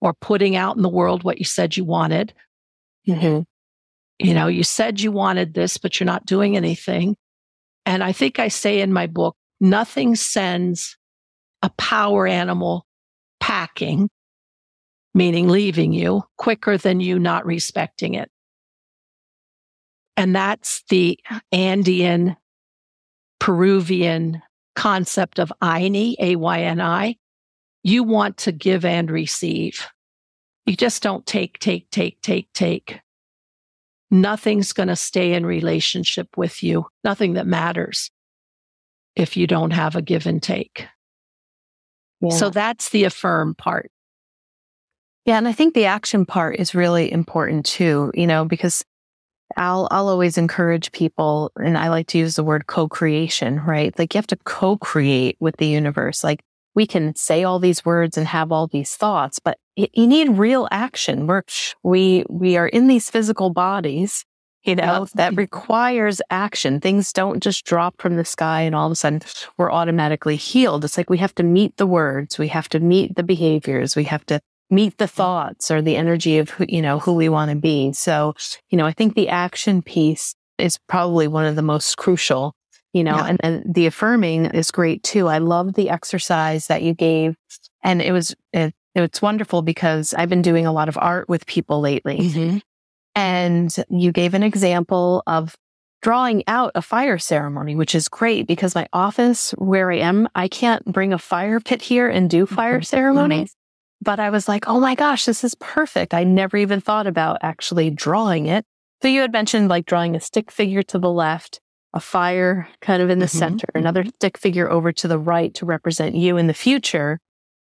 [0.00, 2.34] or putting out in the world what you said you wanted.
[3.08, 3.42] Mm-hmm.
[4.24, 7.16] You know, you said you wanted this, but you're not doing anything.
[7.86, 10.96] And I think I say in my book, nothing sends
[11.62, 12.84] a power animal
[13.40, 14.10] packing,
[15.14, 18.30] meaning leaving you, quicker than you not respecting it.
[20.16, 21.18] And that's the
[21.52, 22.36] Andean
[23.40, 24.42] Peruvian
[24.76, 27.16] concept of Ayni, A Y N I.
[27.82, 29.86] You want to give and receive.
[30.66, 33.00] You just don't take, take, take, take, take.
[34.10, 36.86] Nothing's going to stay in relationship with you.
[37.02, 38.10] Nothing that matters
[39.16, 40.86] if you don't have a give and take.
[42.20, 42.36] Yeah.
[42.36, 43.90] So that's the affirm part.
[45.24, 45.38] Yeah.
[45.38, 48.84] And I think the action part is really important too, you know, because
[49.56, 53.96] I'll I'll always encourage people and I like to use the word co-creation, right?
[53.98, 56.24] Like you have to co-create with the universe.
[56.24, 56.42] Like
[56.74, 60.68] we can say all these words and have all these thoughts, but you need real
[60.70, 61.26] action.
[61.26, 61.42] We're
[61.82, 64.24] we we are in these physical bodies,
[64.64, 66.80] you know, that requires action.
[66.80, 69.22] Things don't just drop from the sky and all of a sudden
[69.58, 70.84] we're automatically healed.
[70.84, 74.04] It's like we have to meet the words, we have to meet the behaviors, we
[74.04, 74.40] have to
[74.72, 77.92] meet the thoughts or the energy of who, you know, who we want to be.
[77.92, 78.34] So,
[78.70, 82.54] you know, I think the action piece is probably one of the most crucial,
[82.92, 83.26] you know, yeah.
[83.26, 85.28] and, and the affirming is great too.
[85.28, 87.36] I love the exercise that you gave
[87.84, 91.46] and it was, it, it's wonderful because I've been doing a lot of art with
[91.46, 92.18] people lately.
[92.18, 92.58] Mm-hmm.
[93.14, 95.54] And you gave an example of
[96.00, 100.48] drawing out a fire ceremony, which is great because my office where I am, I
[100.48, 102.86] can't bring a fire pit here and do fire Mhm.
[102.86, 103.54] ceremonies.
[104.02, 106.12] But I was like, oh my gosh, this is perfect.
[106.12, 108.64] I never even thought about actually drawing it.
[109.00, 111.60] So you had mentioned like drawing a stick figure to the left,
[111.94, 113.30] a fire kind of in the Mhm.
[113.30, 117.20] center, another stick figure over to the right to represent you in the future.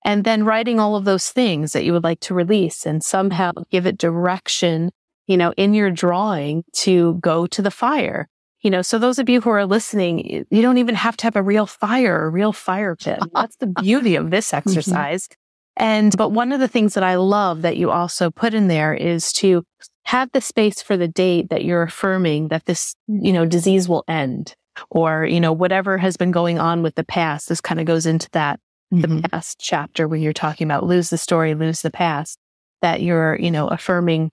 [0.03, 3.51] And then writing all of those things that you would like to release and somehow
[3.71, 4.91] give it direction,
[5.27, 8.27] you know, in your drawing to go to the fire.
[8.61, 11.35] You know, so those of you who are listening, you don't even have to have
[11.35, 13.19] a real fire, a real fire pit.
[13.33, 15.29] That's the beauty of this exercise.
[15.77, 18.93] And, but one of the things that I love that you also put in there
[18.93, 19.63] is to
[20.05, 24.03] have the space for the date that you're affirming that this, you know, disease will
[24.07, 24.55] end
[24.89, 27.49] or, you know, whatever has been going on with the past.
[27.49, 28.59] This kind of goes into that,
[28.91, 29.31] the Mhm.
[29.31, 32.37] past chapter where you're talking about lose the story, lose the past,
[32.81, 34.31] that you're, you know, affirming,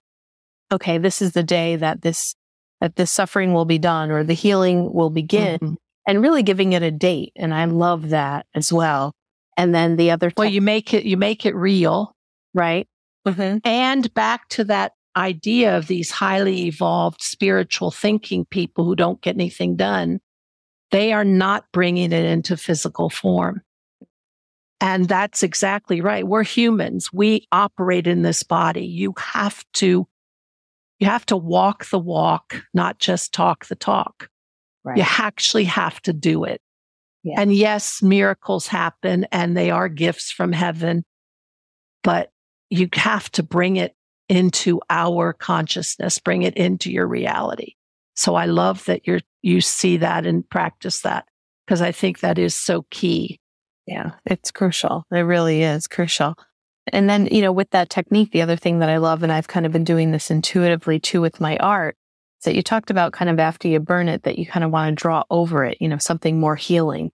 [0.73, 2.35] okay, this is the day that this,
[2.81, 5.77] that this suffering will be done or the healing will begin Mhm.
[6.07, 7.33] and really giving it a date.
[7.37, 9.13] And I love that as well.
[9.57, 12.17] And then the other, Well, you make it you make it real.
[12.55, 12.89] right?
[13.27, 13.59] Mm-hmm.
[13.65, 19.37] And back to that idea of these highly evolved spiritual thinking people who don't get
[19.37, 20.21] anything done,
[20.91, 23.61] they are not bringing it into physical form.
[24.81, 26.27] And that's exactly right.
[26.27, 27.13] We're humans.
[27.13, 28.85] We operate in this body.
[28.85, 30.09] You have to,
[30.99, 34.29] you have to walk the walk, not just talk the talk.
[34.85, 34.97] Right.
[34.97, 36.61] You actually have to do it.
[37.23, 37.41] Yeah.
[37.41, 41.05] And yes, miracles happen and they are gifts from heaven,
[42.03, 42.31] but
[42.69, 43.95] you have to bring it
[44.29, 47.75] into our consciousness, bring it into your reality.
[48.15, 51.27] So I love that you're, you see that and practice that
[51.67, 53.39] because I think that is so key.
[53.87, 55.05] Yeah, it's crucial.
[55.11, 56.35] It really is crucial.
[56.93, 59.49] And then, you know, with that technique, the other thing that I love, and I've
[59.49, 61.97] kind of been doing this intuitively too with my art,
[62.45, 64.97] that you talked about kind of after you burn it, that you kind of want
[64.97, 67.11] to draw over it, you know, something more healing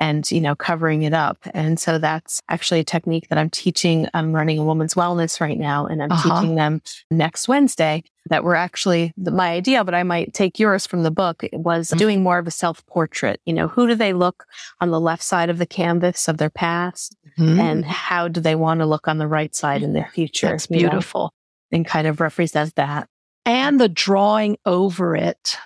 [0.00, 1.38] and, you know, covering it up.
[1.54, 4.08] And so that's actually a technique that I'm teaching.
[4.14, 6.40] I'm running a woman's wellness right now, and I'm Uh-huh.
[6.40, 11.02] teaching them next Wednesday that were actually my idea, but I might take yours from
[11.04, 11.98] the book it was Mhm.
[11.98, 13.40] doing more of a self portrait.
[13.46, 14.44] You know, who do they look
[14.80, 17.16] on the left side of the canvas of their past?
[17.38, 20.48] and how do they want to look on the right side in their future?
[20.48, 21.32] that's you know, beautiful.
[21.72, 23.08] and kind of represent that.
[23.44, 25.58] And the drawing over it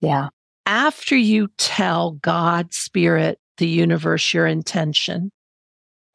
[0.00, 0.28] Yeah.
[0.66, 5.30] after you tell God, spirit, the universe, your intention,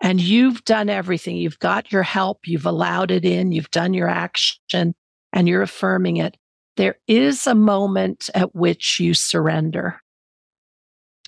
[0.02, 4.08] and you've done everything, you've got your help, you've allowed it in, you've done your
[4.08, 4.94] action,
[5.34, 6.38] and you're affirming it,
[6.78, 10.02] there is a moment at which you surrender.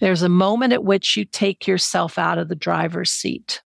[0.01, 3.62] There's a moment at which you take yourself out of the driver's seat.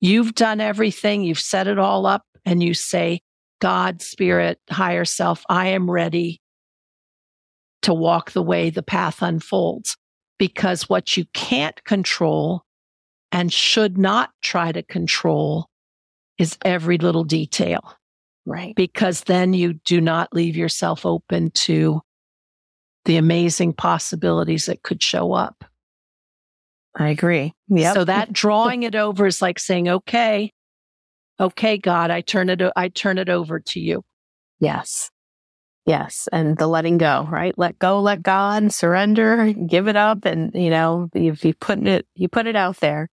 [0.00, 3.20] You've done everything, you've set it all up, and you say,
[3.64, 6.42] God, spirit, higher self, I am ready
[7.80, 9.96] to walk the way the path unfolds.
[10.38, 12.62] Because what you can't control
[13.32, 15.70] and should not try to control
[16.36, 17.96] is every little detail,
[18.44, 18.76] Right.
[18.76, 22.02] because then you do not leave yourself open to
[23.06, 25.64] the amazing possibilities that could show up.
[26.94, 27.54] I agree.
[27.68, 27.94] Yeah.
[27.94, 30.52] So that drawing it over is like saying, okay,
[31.38, 34.02] okay, God, I turn it, o- I turn it over to you.
[34.60, 35.10] yes.
[35.86, 36.30] Yes.
[36.32, 37.52] And the letting go, right?
[37.58, 40.24] Let go, let God, surrender, give it up.
[40.24, 43.10] And, you know, you, you put it, you put it out there.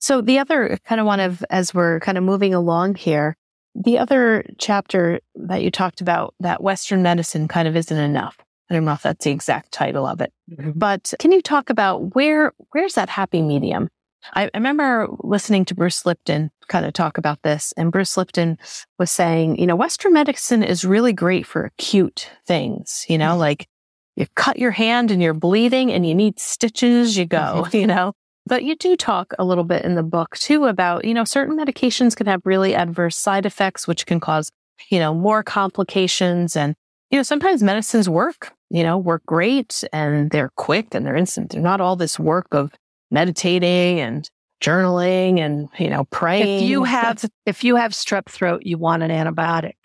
[0.00, 3.38] So the other kind of one of, as we're kind of moving along here,
[3.74, 8.36] the other chapter that you talked about that Western medicine kind of isn't enough.
[8.70, 10.32] I don't know if that's the exact title of it.
[10.50, 10.72] Mm-hmm.
[10.76, 13.88] But can you talk about where where's that happy medium?
[14.34, 18.58] I, remember listening to Bruce Lipton kind of talk about this, and Bruce Lipton
[18.98, 23.40] was saying, you know, Western medicine is really great for acute things, you know, mm-hmm.
[23.40, 23.68] like
[24.16, 27.76] you cut your hand and you're bleeding and you need stitches, you go, mm-hmm.
[27.76, 28.12] you know.
[28.46, 31.56] But you do talk a little bit in the book too about, you know, certain
[31.56, 34.50] medications can have really adverse side effects, which can cause,
[34.88, 36.56] you know, more complications.
[36.56, 36.74] And,
[37.10, 41.50] you know, sometimes medicines work, you know, work great and they're quick and they're instant.
[41.50, 42.72] They're not all this work of
[43.10, 44.28] meditating and
[44.60, 46.64] journaling and, you know, praying.
[46.64, 49.76] If you have, if you have strep throat, you want an antibiotic.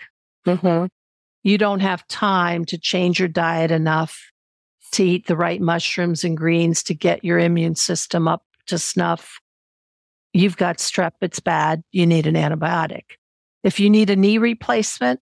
[0.45, 0.89] Mhm.
[1.43, 4.31] You don't have time to change your diet enough
[4.91, 9.39] to eat the right mushrooms and greens to get your immune system up to snuff.
[10.33, 11.83] You've got strep, it's bad.
[11.91, 13.03] You need an antibiotic.
[13.63, 15.21] If you need a knee replacement,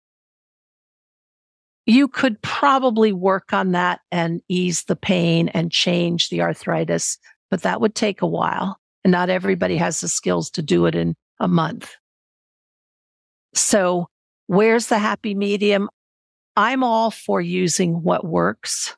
[1.86, 7.18] you could probably work on that and ease the pain and change the arthritis,
[7.52, 8.80] but that would take a while.
[9.04, 11.96] And not everybody has the skills to do it in a month.
[13.54, 14.08] So,
[14.48, 15.90] where's the happy medium?
[16.56, 18.96] I'm all for using what works.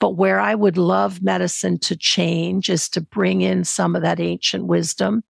[0.00, 4.18] But where I would love medicine to change is to bring in some of that
[4.18, 5.22] ancient wisdom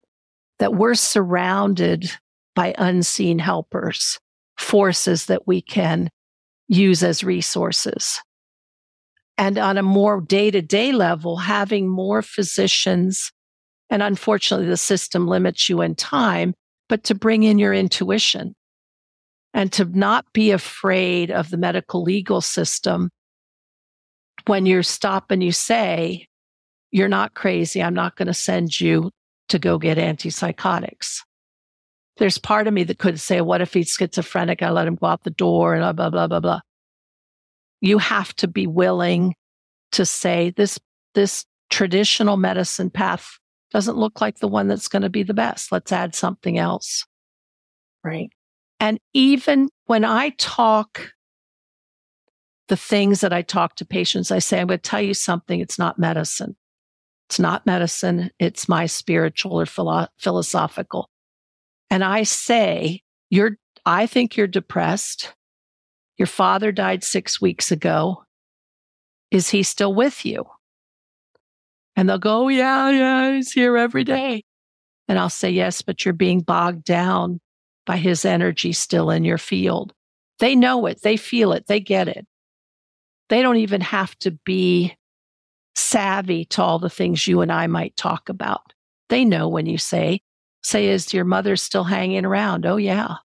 [0.58, 2.10] that we're surrounded
[2.54, 4.18] by unseen helpers,
[4.56, 6.08] forces that we can
[6.68, 8.20] use as resources.
[9.42, 13.32] And on a more day to day level, having more physicians,
[13.90, 16.54] and unfortunately, the system limits you in time,
[16.88, 18.54] but to bring in your intuition
[19.52, 23.10] and to not be afraid of the medical legal system
[24.46, 26.28] when you stop and you say,
[26.92, 27.82] You're not crazy.
[27.82, 29.10] I'm not going to send you
[29.48, 31.18] to go get antipsychotics.
[32.18, 34.62] There's part of me that could say, What if he's schizophrenic?
[34.62, 36.60] I let him go out the door and blah, blah, blah, blah, blah.
[37.82, 39.34] You have to be willing
[39.92, 40.78] to say, This,
[41.14, 43.38] this traditional medicine path
[43.70, 45.72] doesn't look like the one that's going to be the best.
[45.72, 47.06] Let's add something else.
[48.04, 48.30] Right.
[48.80, 51.12] And even when I talk
[52.68, 55.60] the things that I talk to patients, I say, I'm going to tell you something.
[55.60, 56.56] It's not medicine.
[57.28, 58.30] It's not medicine.
[58.38, 61.08] It's my spiritual or philo- philosophical.
[61.90, 63.56] And I say, you're,
[63.86, 65.32] I think you're depressed.
[66.22, 68.22] Your father died six weeks ago.
[69.32, 70.44] Is he still with you?
[71.96, 74.44] And they'll go, yeah, yeah, he's here every day.
[75.08, 77.40] And I'll say, yes, but you're being bogged down
[77.86, 79.94] by his energy still in your field.
[80.38, 82.24] They know it, they feel it, they get it.
[83.28, 84.96] They don't even have to be
[85.74, 88.74] savvy to all the things you and I might talk about.
[89.08, 90.20] They know when you say,
[90.62, 92.64] say, is your mother still hanging around?
[92.64, 93.16] Oh, yeah.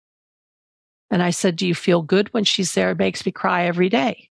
[1.11, 2.91] And I said, do you feel good when she's there?
[2.91, 4.29] It makes me cry every day.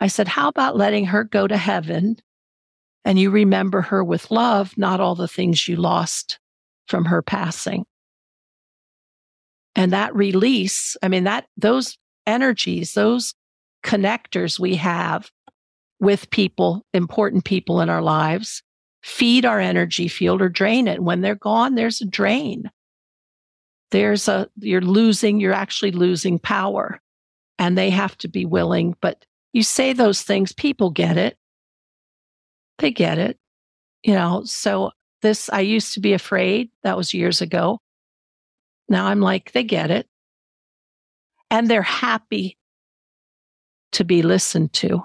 [0.00, 2.16] I said, how about letting her go to heaven
[3.04, 6.38] and you remember her with love, not all the things you lost
[6.86, 7.84] from her passing?
[9.74, 13.34] And that release, I mean, that those energies, those
[13.84, 15.30] connectors we have
[16.00, 18.62] with people, important people in our lives,
[19.02, 21.02] feed our energy field or drain it.
[21.02, 22.70] When they're gone, there's a drain.
[23.94, 27.00] There's a, you're losing, you're actually losing power
[27.60, 28.96] and they have to be willing.
[29.00, 31.38] But you say those things, people get it.
[32.80, 33.38] They get it.
[34.02, 34.90] You know, so
[35.22, 36.70] this, I used to be afraid.
[36.82, 37.78] That was years ago.
[38.88, 40.08] Now I'm like, they get it.
[41.48, 42.58] And they're happy
[43.92, 45.04] to be listened to.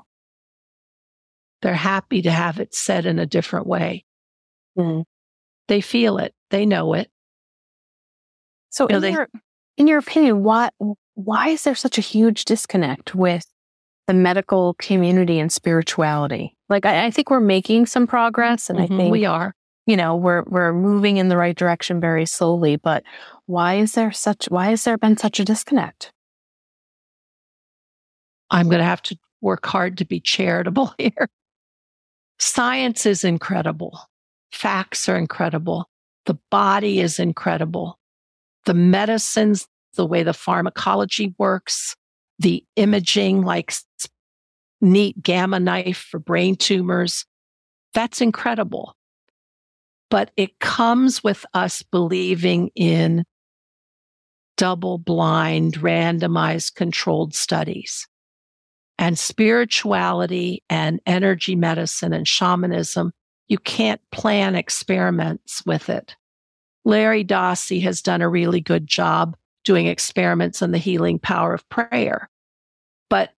[1.61, 4.03] They're happy to have it said in a different way.
[4.75, 5.03] Mm.
[5.67, 6.33] They feel it.
[6.49, 7.11] They know it.
[8.69, 9.27] So, in, your,
[9.77, 10.69] in your opinion, why
[11.15, 13.45] why is there such a huge disconnect with
[14.07, 16.55] the medical community and spirituality?
[16.69, 19.53] Like, I, I think we're making some progress, and mm-hmm, I think we are.
[19.85, 23.03] you know we're we're moving in the right direction very slowly but
[23.47, 26.11] why is there such why has there been such a disconnect?
[28.51, 31.29] I'm going to have to work hard to be charitable here.
[32.39, 33.99] Science is incredible.
[34.51, 35.89] Facts are incredible.
[36.25, 37.98] The body is incredible
[38.69, 41.95] the medicines the way the pharmacology works
[42.37, 43.73] the imaging like
[44.79, 47.25] neat gamma knife for brain tumors
[47.93, 48.95] that's incredible
[50.09, 53.23] but it comes with us believing in
[54.59, 58.07] double blind, randomized controlled studies.
[58.97, 63.13] And spirituality and energy medicine and shamanism,
[63.47, 66.17] you can't plan experiments with it.
[66.85, 71.67] Larry Dossey has done a really good job doing experiments on the healing power of
[71.69, 72.29] prayer.
[73.09, 73.31] But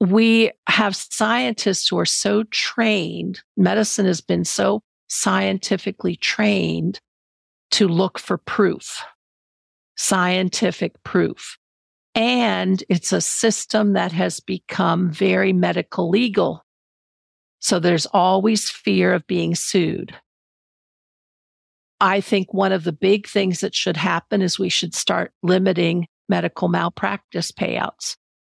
[0.00, 7.00] we have scientists who are so trained, medicine has been so scientifically trained
[7.70, 9.04] to look for proof,
[9.96, 11.56] scientific proof.
[12.14, 16.64] And it's a system that has become very medical legal.
[17.60, 20.14] So there's always fear of being sued.
[22.04, 26.06] I think one of the big things that should happen is we should start limiting
[26.28, 28.16] medical malpractice payouts.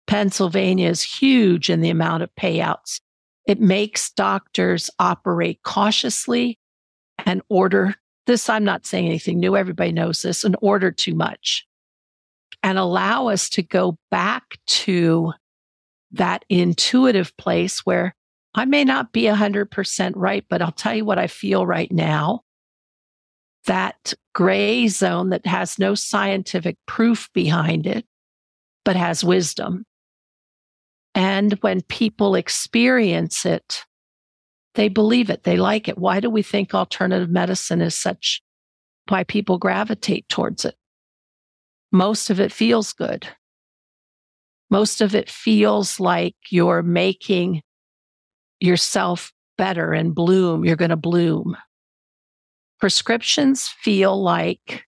[0.07, 2.99] Pennsylvania is huge in the amount of payouts
[3.45, 6.59] it makes doctors operate cautiously
[7.25, 8.49] and order this.
[8.49, 9.55] I'm not saying anything new.
[9.55, 11.65] Everybody knows this and order too much
[12.63, 15.33] and allow us to go back to
[16.11, 18.15] that intuitive place where
[18.55, 22.41] I may not be 100% right, but I'll tell you what I feel right now.
[23.65, 28.05] That gray zone that has no scientific proof behind it,
[28.83, 29.85] but has wisdom.
[31.15, 33.85] And when people experience it,
[34.75, 35.97] they believe it, they like it.
[35.97, 38.41] Why do we think alternative medicine is such,
[39.07, 40.75] why people gravitate towards it?
[41.91, 43.25] Most of it feels good.
[44.69, 47.61] Most of it feels like you're making
[48.59, 50.65] yourself better and bloom.
[50.65, 51.55] You're going to bloom.
[52.79, 54.85] Prescriptions feel like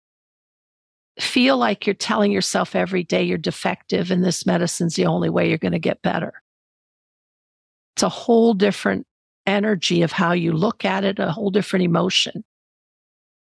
[1.18, 5.48] feel like you're telling yourself every day you're defective and this medicine's the only way
[5.48, 6.32] you're going to get better.
[7.94, 9.06] It's a whole different
[9.46, 12.44] energy of how you look at it, a whole different emotion.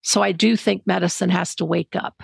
[0.02, 2.24] So I do think medicine has to wake up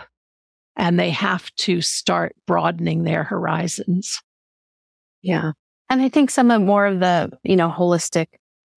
[0.75, 4.21] and they have to start broadening their horizons.
[5.21, 5.51] Yeah.
[5.89, 8.27] And I think some of more of the, you know, holistic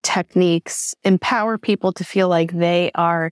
[0.02, 3.30] techniques empower people to feel like they are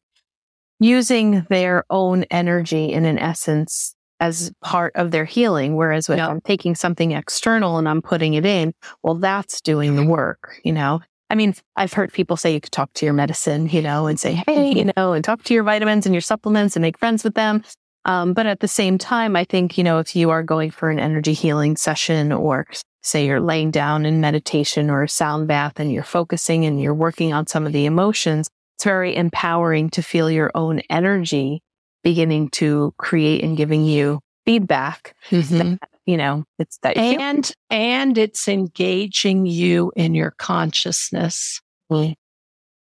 [0.81, 5.77] using their own energy in an essence as part of their healing.
[5.77, 6.29] Whereas if yep.
[6.29, 10.73] I'm taking something external and I'm putting it in, well, that's doing the work, you
[10.73, 11.01] know?
[11.31, 14.19] I mean, I've heard people say you could talk to your medicine, you know, and
[14.19, 17.23] say, hey, you know, and talk to your vitamins and your supplements and make friends
[17.23, 17.63] with them.
[18.07, 20.89] Um, but at the same time, I think, you know, if you are going for
[20.89, 22.67] an energy healing session or
[23.03, 26.95] say you're laying down in meditation or a sound bath and you're focusing and you're
[26.95, 31.63] working on some of the emotions, it's very empowering to feel your own energy
[32.03, 35.15] beginning to create and giving you feedback.
[35.31, 35.59] Mm-hmm.
[35.59, 36.97] That, you know, it's that.
[36.97, 41.61] And, and it's engaging you in your consciousness.
[41.91, 42.13] Mm-hmm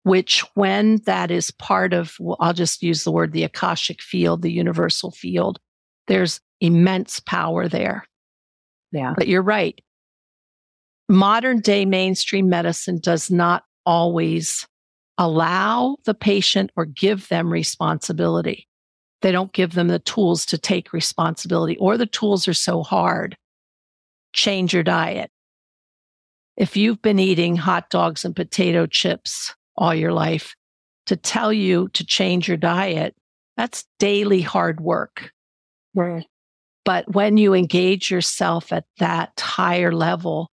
[0.02, 4.42] which when that is part of, well, I'll just use the word the Akashic field,
[4.42, 5.58] the universal field,
[6.06, 8.04] there's immense power there.
[8.92, 9.14] Yeah.
[9.16, 9.80] But you're right.
[11.10, 14.64] Modern day mainstream medicine does not always
[15.18, 18.68] allow the patient or give them responsibility.
[19.20, 23.36] They don't give them the tools to take responsibility, or the tools are so hard.
[24.34, 25.32] Change your diet.
[26.56, 30.54] If you've been eating hot dogs and potato chips all your life
[31.06, 33.16] to tell you to change your diet,
[33.56, 35.32] that's daily hard work.
[35.92, 36.24] Right.
[36.84, 40.52] But when you engage yourself at that higher level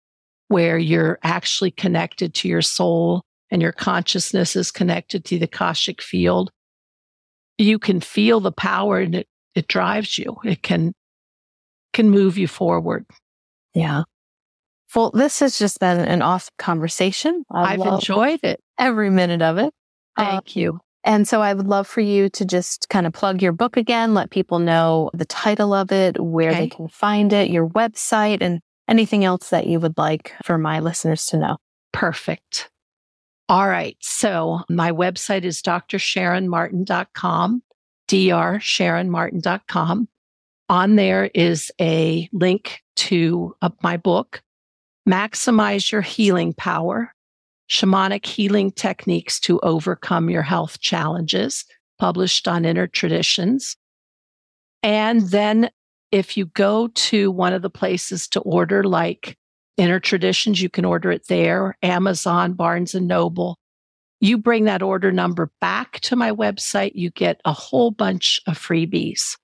[0.47, 6.01] where you're actually connected to your soul and your consciousness is connected to the Akashic
[6.01, 6.51] field,
[7.57, 10.37] you can feel the power and it, it drives you.
[10.43, 10.93] It can
[11.93, 13.05] can move you forward.
[13.73, 14.03] Yeah.
[14.93, 17.43] Well, this has just been an awesome conversation.
[17.49, 18.61] I I've enjoyed it.
[18.77, 19.73] Every minute of it.
[20.17, 20.79] Thank uh, you.
[21.05, 24.13] And so I would love for you to just kind of plug your book again,
[24.13, 26.61] let people know the title of it, where okay.
[26.61, 30.79] they can find it, your website, and anything else that you would like for my
[30.79, 31.57] listeners to know.
[31.91, 32.69] Perfect.
[33.47, 33.95] All right.
[33.99, 37.63] So my website is drsharonmartin.com,
[38.07, 40.07] drsharonmartin.com.
[40.67, 44.41] On there is a link to uh, my book,
[45.07, 47.13] Maximize Your Healing Power
[47.69, 51.65] Shamanic Healing Techniques to Overcome Your Health Challenges,
[51.97, 53.75] published on Inner Traditions.
[54.83, 55.69] And then
[56.15, 59.37] if you go to one of the places to order, like
[59.75, 63.57] Inner Traditions, you can order it there, Amazon, Barnes and Noble.
[64.21, 68.57] You bring that order number back to my website, you get a whole bunch of
[68.57, 69.37] freebies,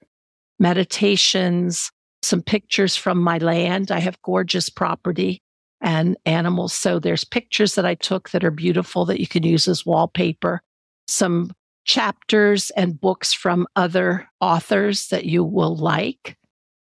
[0.60, 1.92] meditations,
[2.22, 3.92] some pictures from my land.
[3.92, 5.42] I have gorgeous property
[5.82, 6.72] and animals.
[6.72, 10.62] So there's pictures that I took that are beautiful that you can use as wallpaper,
[11.10, 11.52] some
[11.84, 16.38] chapters and books from other authors that you will like.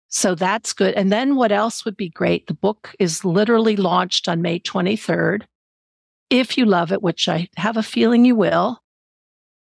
[0.09, 0.95] So that's good.
[0.95, 2.47] And then what else would be great?
[2.47, 5.43] The book is literally launched on May 23rd.
[6.31, 8.81] If you love it, which I have a feeling you will,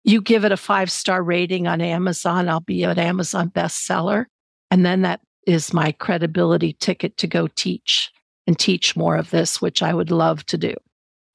[0.04, 2.48] you give it a five star rating on Amazon.
[2.48, 4.26] I'll be an Amazon bestseller.
[4.72, 8.12] And then that is my credibility ticket to go teach
[8.46, 10.74] and teach more of this, which I would love to do.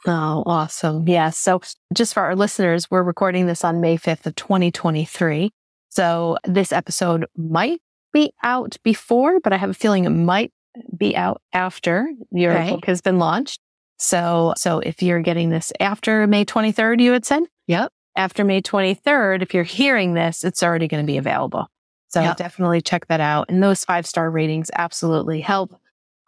[0.06, 1.06] Oh, awesome.
[1.06, 1.14] Yes.
[1.14, 1.30] Yeah.
[1.30, 1.60] So
[1.94, 5.50] just for our listeners, we're recording this on May 5th of 2023.
[5.90, 7.80] So this episode might
[8.12, 10.52] be out before, but I have a feeling it might
[10.96, 13.60] be out after your book has been launched.
[13.98, 17.44] So, so if you're getting this after May 23rd, you had said?
[17.68, 17.92] Yep.
[18.16, 21.68] After May 23rd, if you're hearing this, it's already going to be available.
[22.08, 22.36] So yep.
[22.36, 23.46] definitely check that out.
[23.48, 25.80] And those five star ratings absolutely help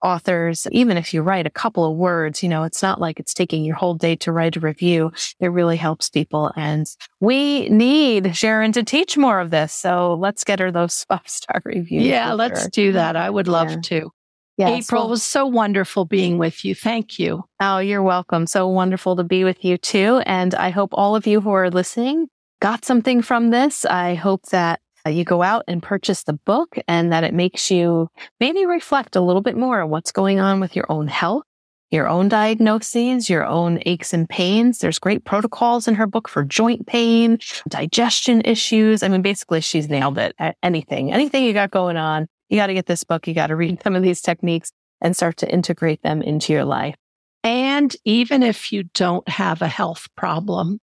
[0.04, 3.34] authors, even if you write a couple of words, you know, it's not like it's
[3.34, 5.10] taking your whole day to write a review.
[5.40, 6.52] It really helps people.
[6.54, 6.86] And
[7.20, 9.72] we need Sharon to teach more of this.
[9.72, 12.04] So let's get her those five star reviews.
[12.04, 12.70] Yeah, let's her.
[12.70, 13.16] do that.
[13.16, 13.80] I would love yeah.
[13.80, 14.10] to.
[14.56, 14.86] Yes.
[14.86, 16.76] April, well, was so wonderful being with you.
[16.76, 17.42] Thank you.
[17.58, 18.46] Oh, you're welcome.
[18.46, 20.22] So wonderful to be with you too.
[20.26, 22.28] And I hope all of you who are listening
[22.60, 23.84] got something from this.
[23.84, 24.80] I hope that
[25.12, 28.08] you go out and purchase the book and that it makes you
[28.40, 31.44] maybe reflect a little bit more on what's going on with your own health,
[31.90, 34.78] your own diagnoses, your own aches and pains.
[34.78, 37.38] There's great protocols in her book for joint pain,
[37.68, 39.02] digestion issues.
[39.02, 42.26] I mean, basically she's nailed it at anything, anything you got going on.
[42.48, 43.26] You got to get this book.
[43.26, 46.64] You got to read some of these techniques and start to integrate them into your
[46.64, 46.96] life.
[47.42, 50.80] And even if you don't have a health problem,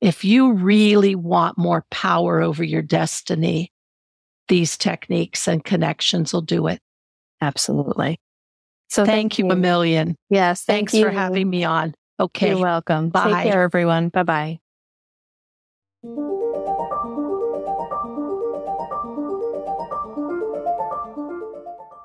[0.00, 3.72] if you really want more power over your destiny,
[4.48, 6.80] these techniques and connections will do it.
[7.40, 8.20] Absolutely.
[8.88, 10.16] So thank, thank you a million.
[10.30, 10.62] Yes.
[10.62, 11.94] Thanks thank for having me on.
[12.18, 12.50] Okay.
[12.50, 13.10] You're welcome.
[13.10, 13.42] Bye.
[13.42, 14.08] Take care, everyone.
[14.08, 14.58] Bye bye.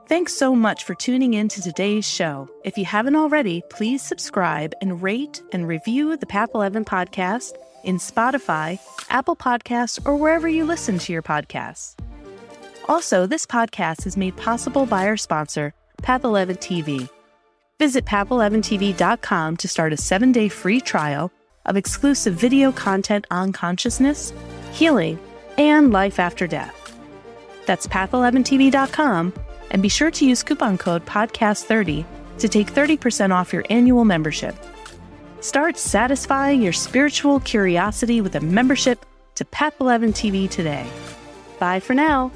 [0.09, 2.47] Thanks so much for tuning in to today's show.
[2.63, 7.97] If you haven't already, please subscribe and rate and review the Path 11 podcast in
[7.97, 8.79] Spotify,
[9.09, 11.95] Apple Podcasts, or wherever you listen to your podcasts.
[12.89, 17.09] Also, this podcast is made possible by our sponsor, Path 11 TV.
[17.79, 21.31] Visit path11tv.com to start a seven day free trial
[21.65, 24.33] of exclusive video content on consciousness,
[24.71, 25.19] healing,
[25.57, 26.97] and life after death.
[27.65, 29.33] That's path11tv.com,
[29.71, 32.05] and be sure to use coupon code PODCAST30
[32.39, 34.55] to take 30% off your annual membership.
[35.43, 40.89] Start satisfying your spiritual curiosity with a membership to Path 11 TV today.
[41.59, 42.31] Bye for now.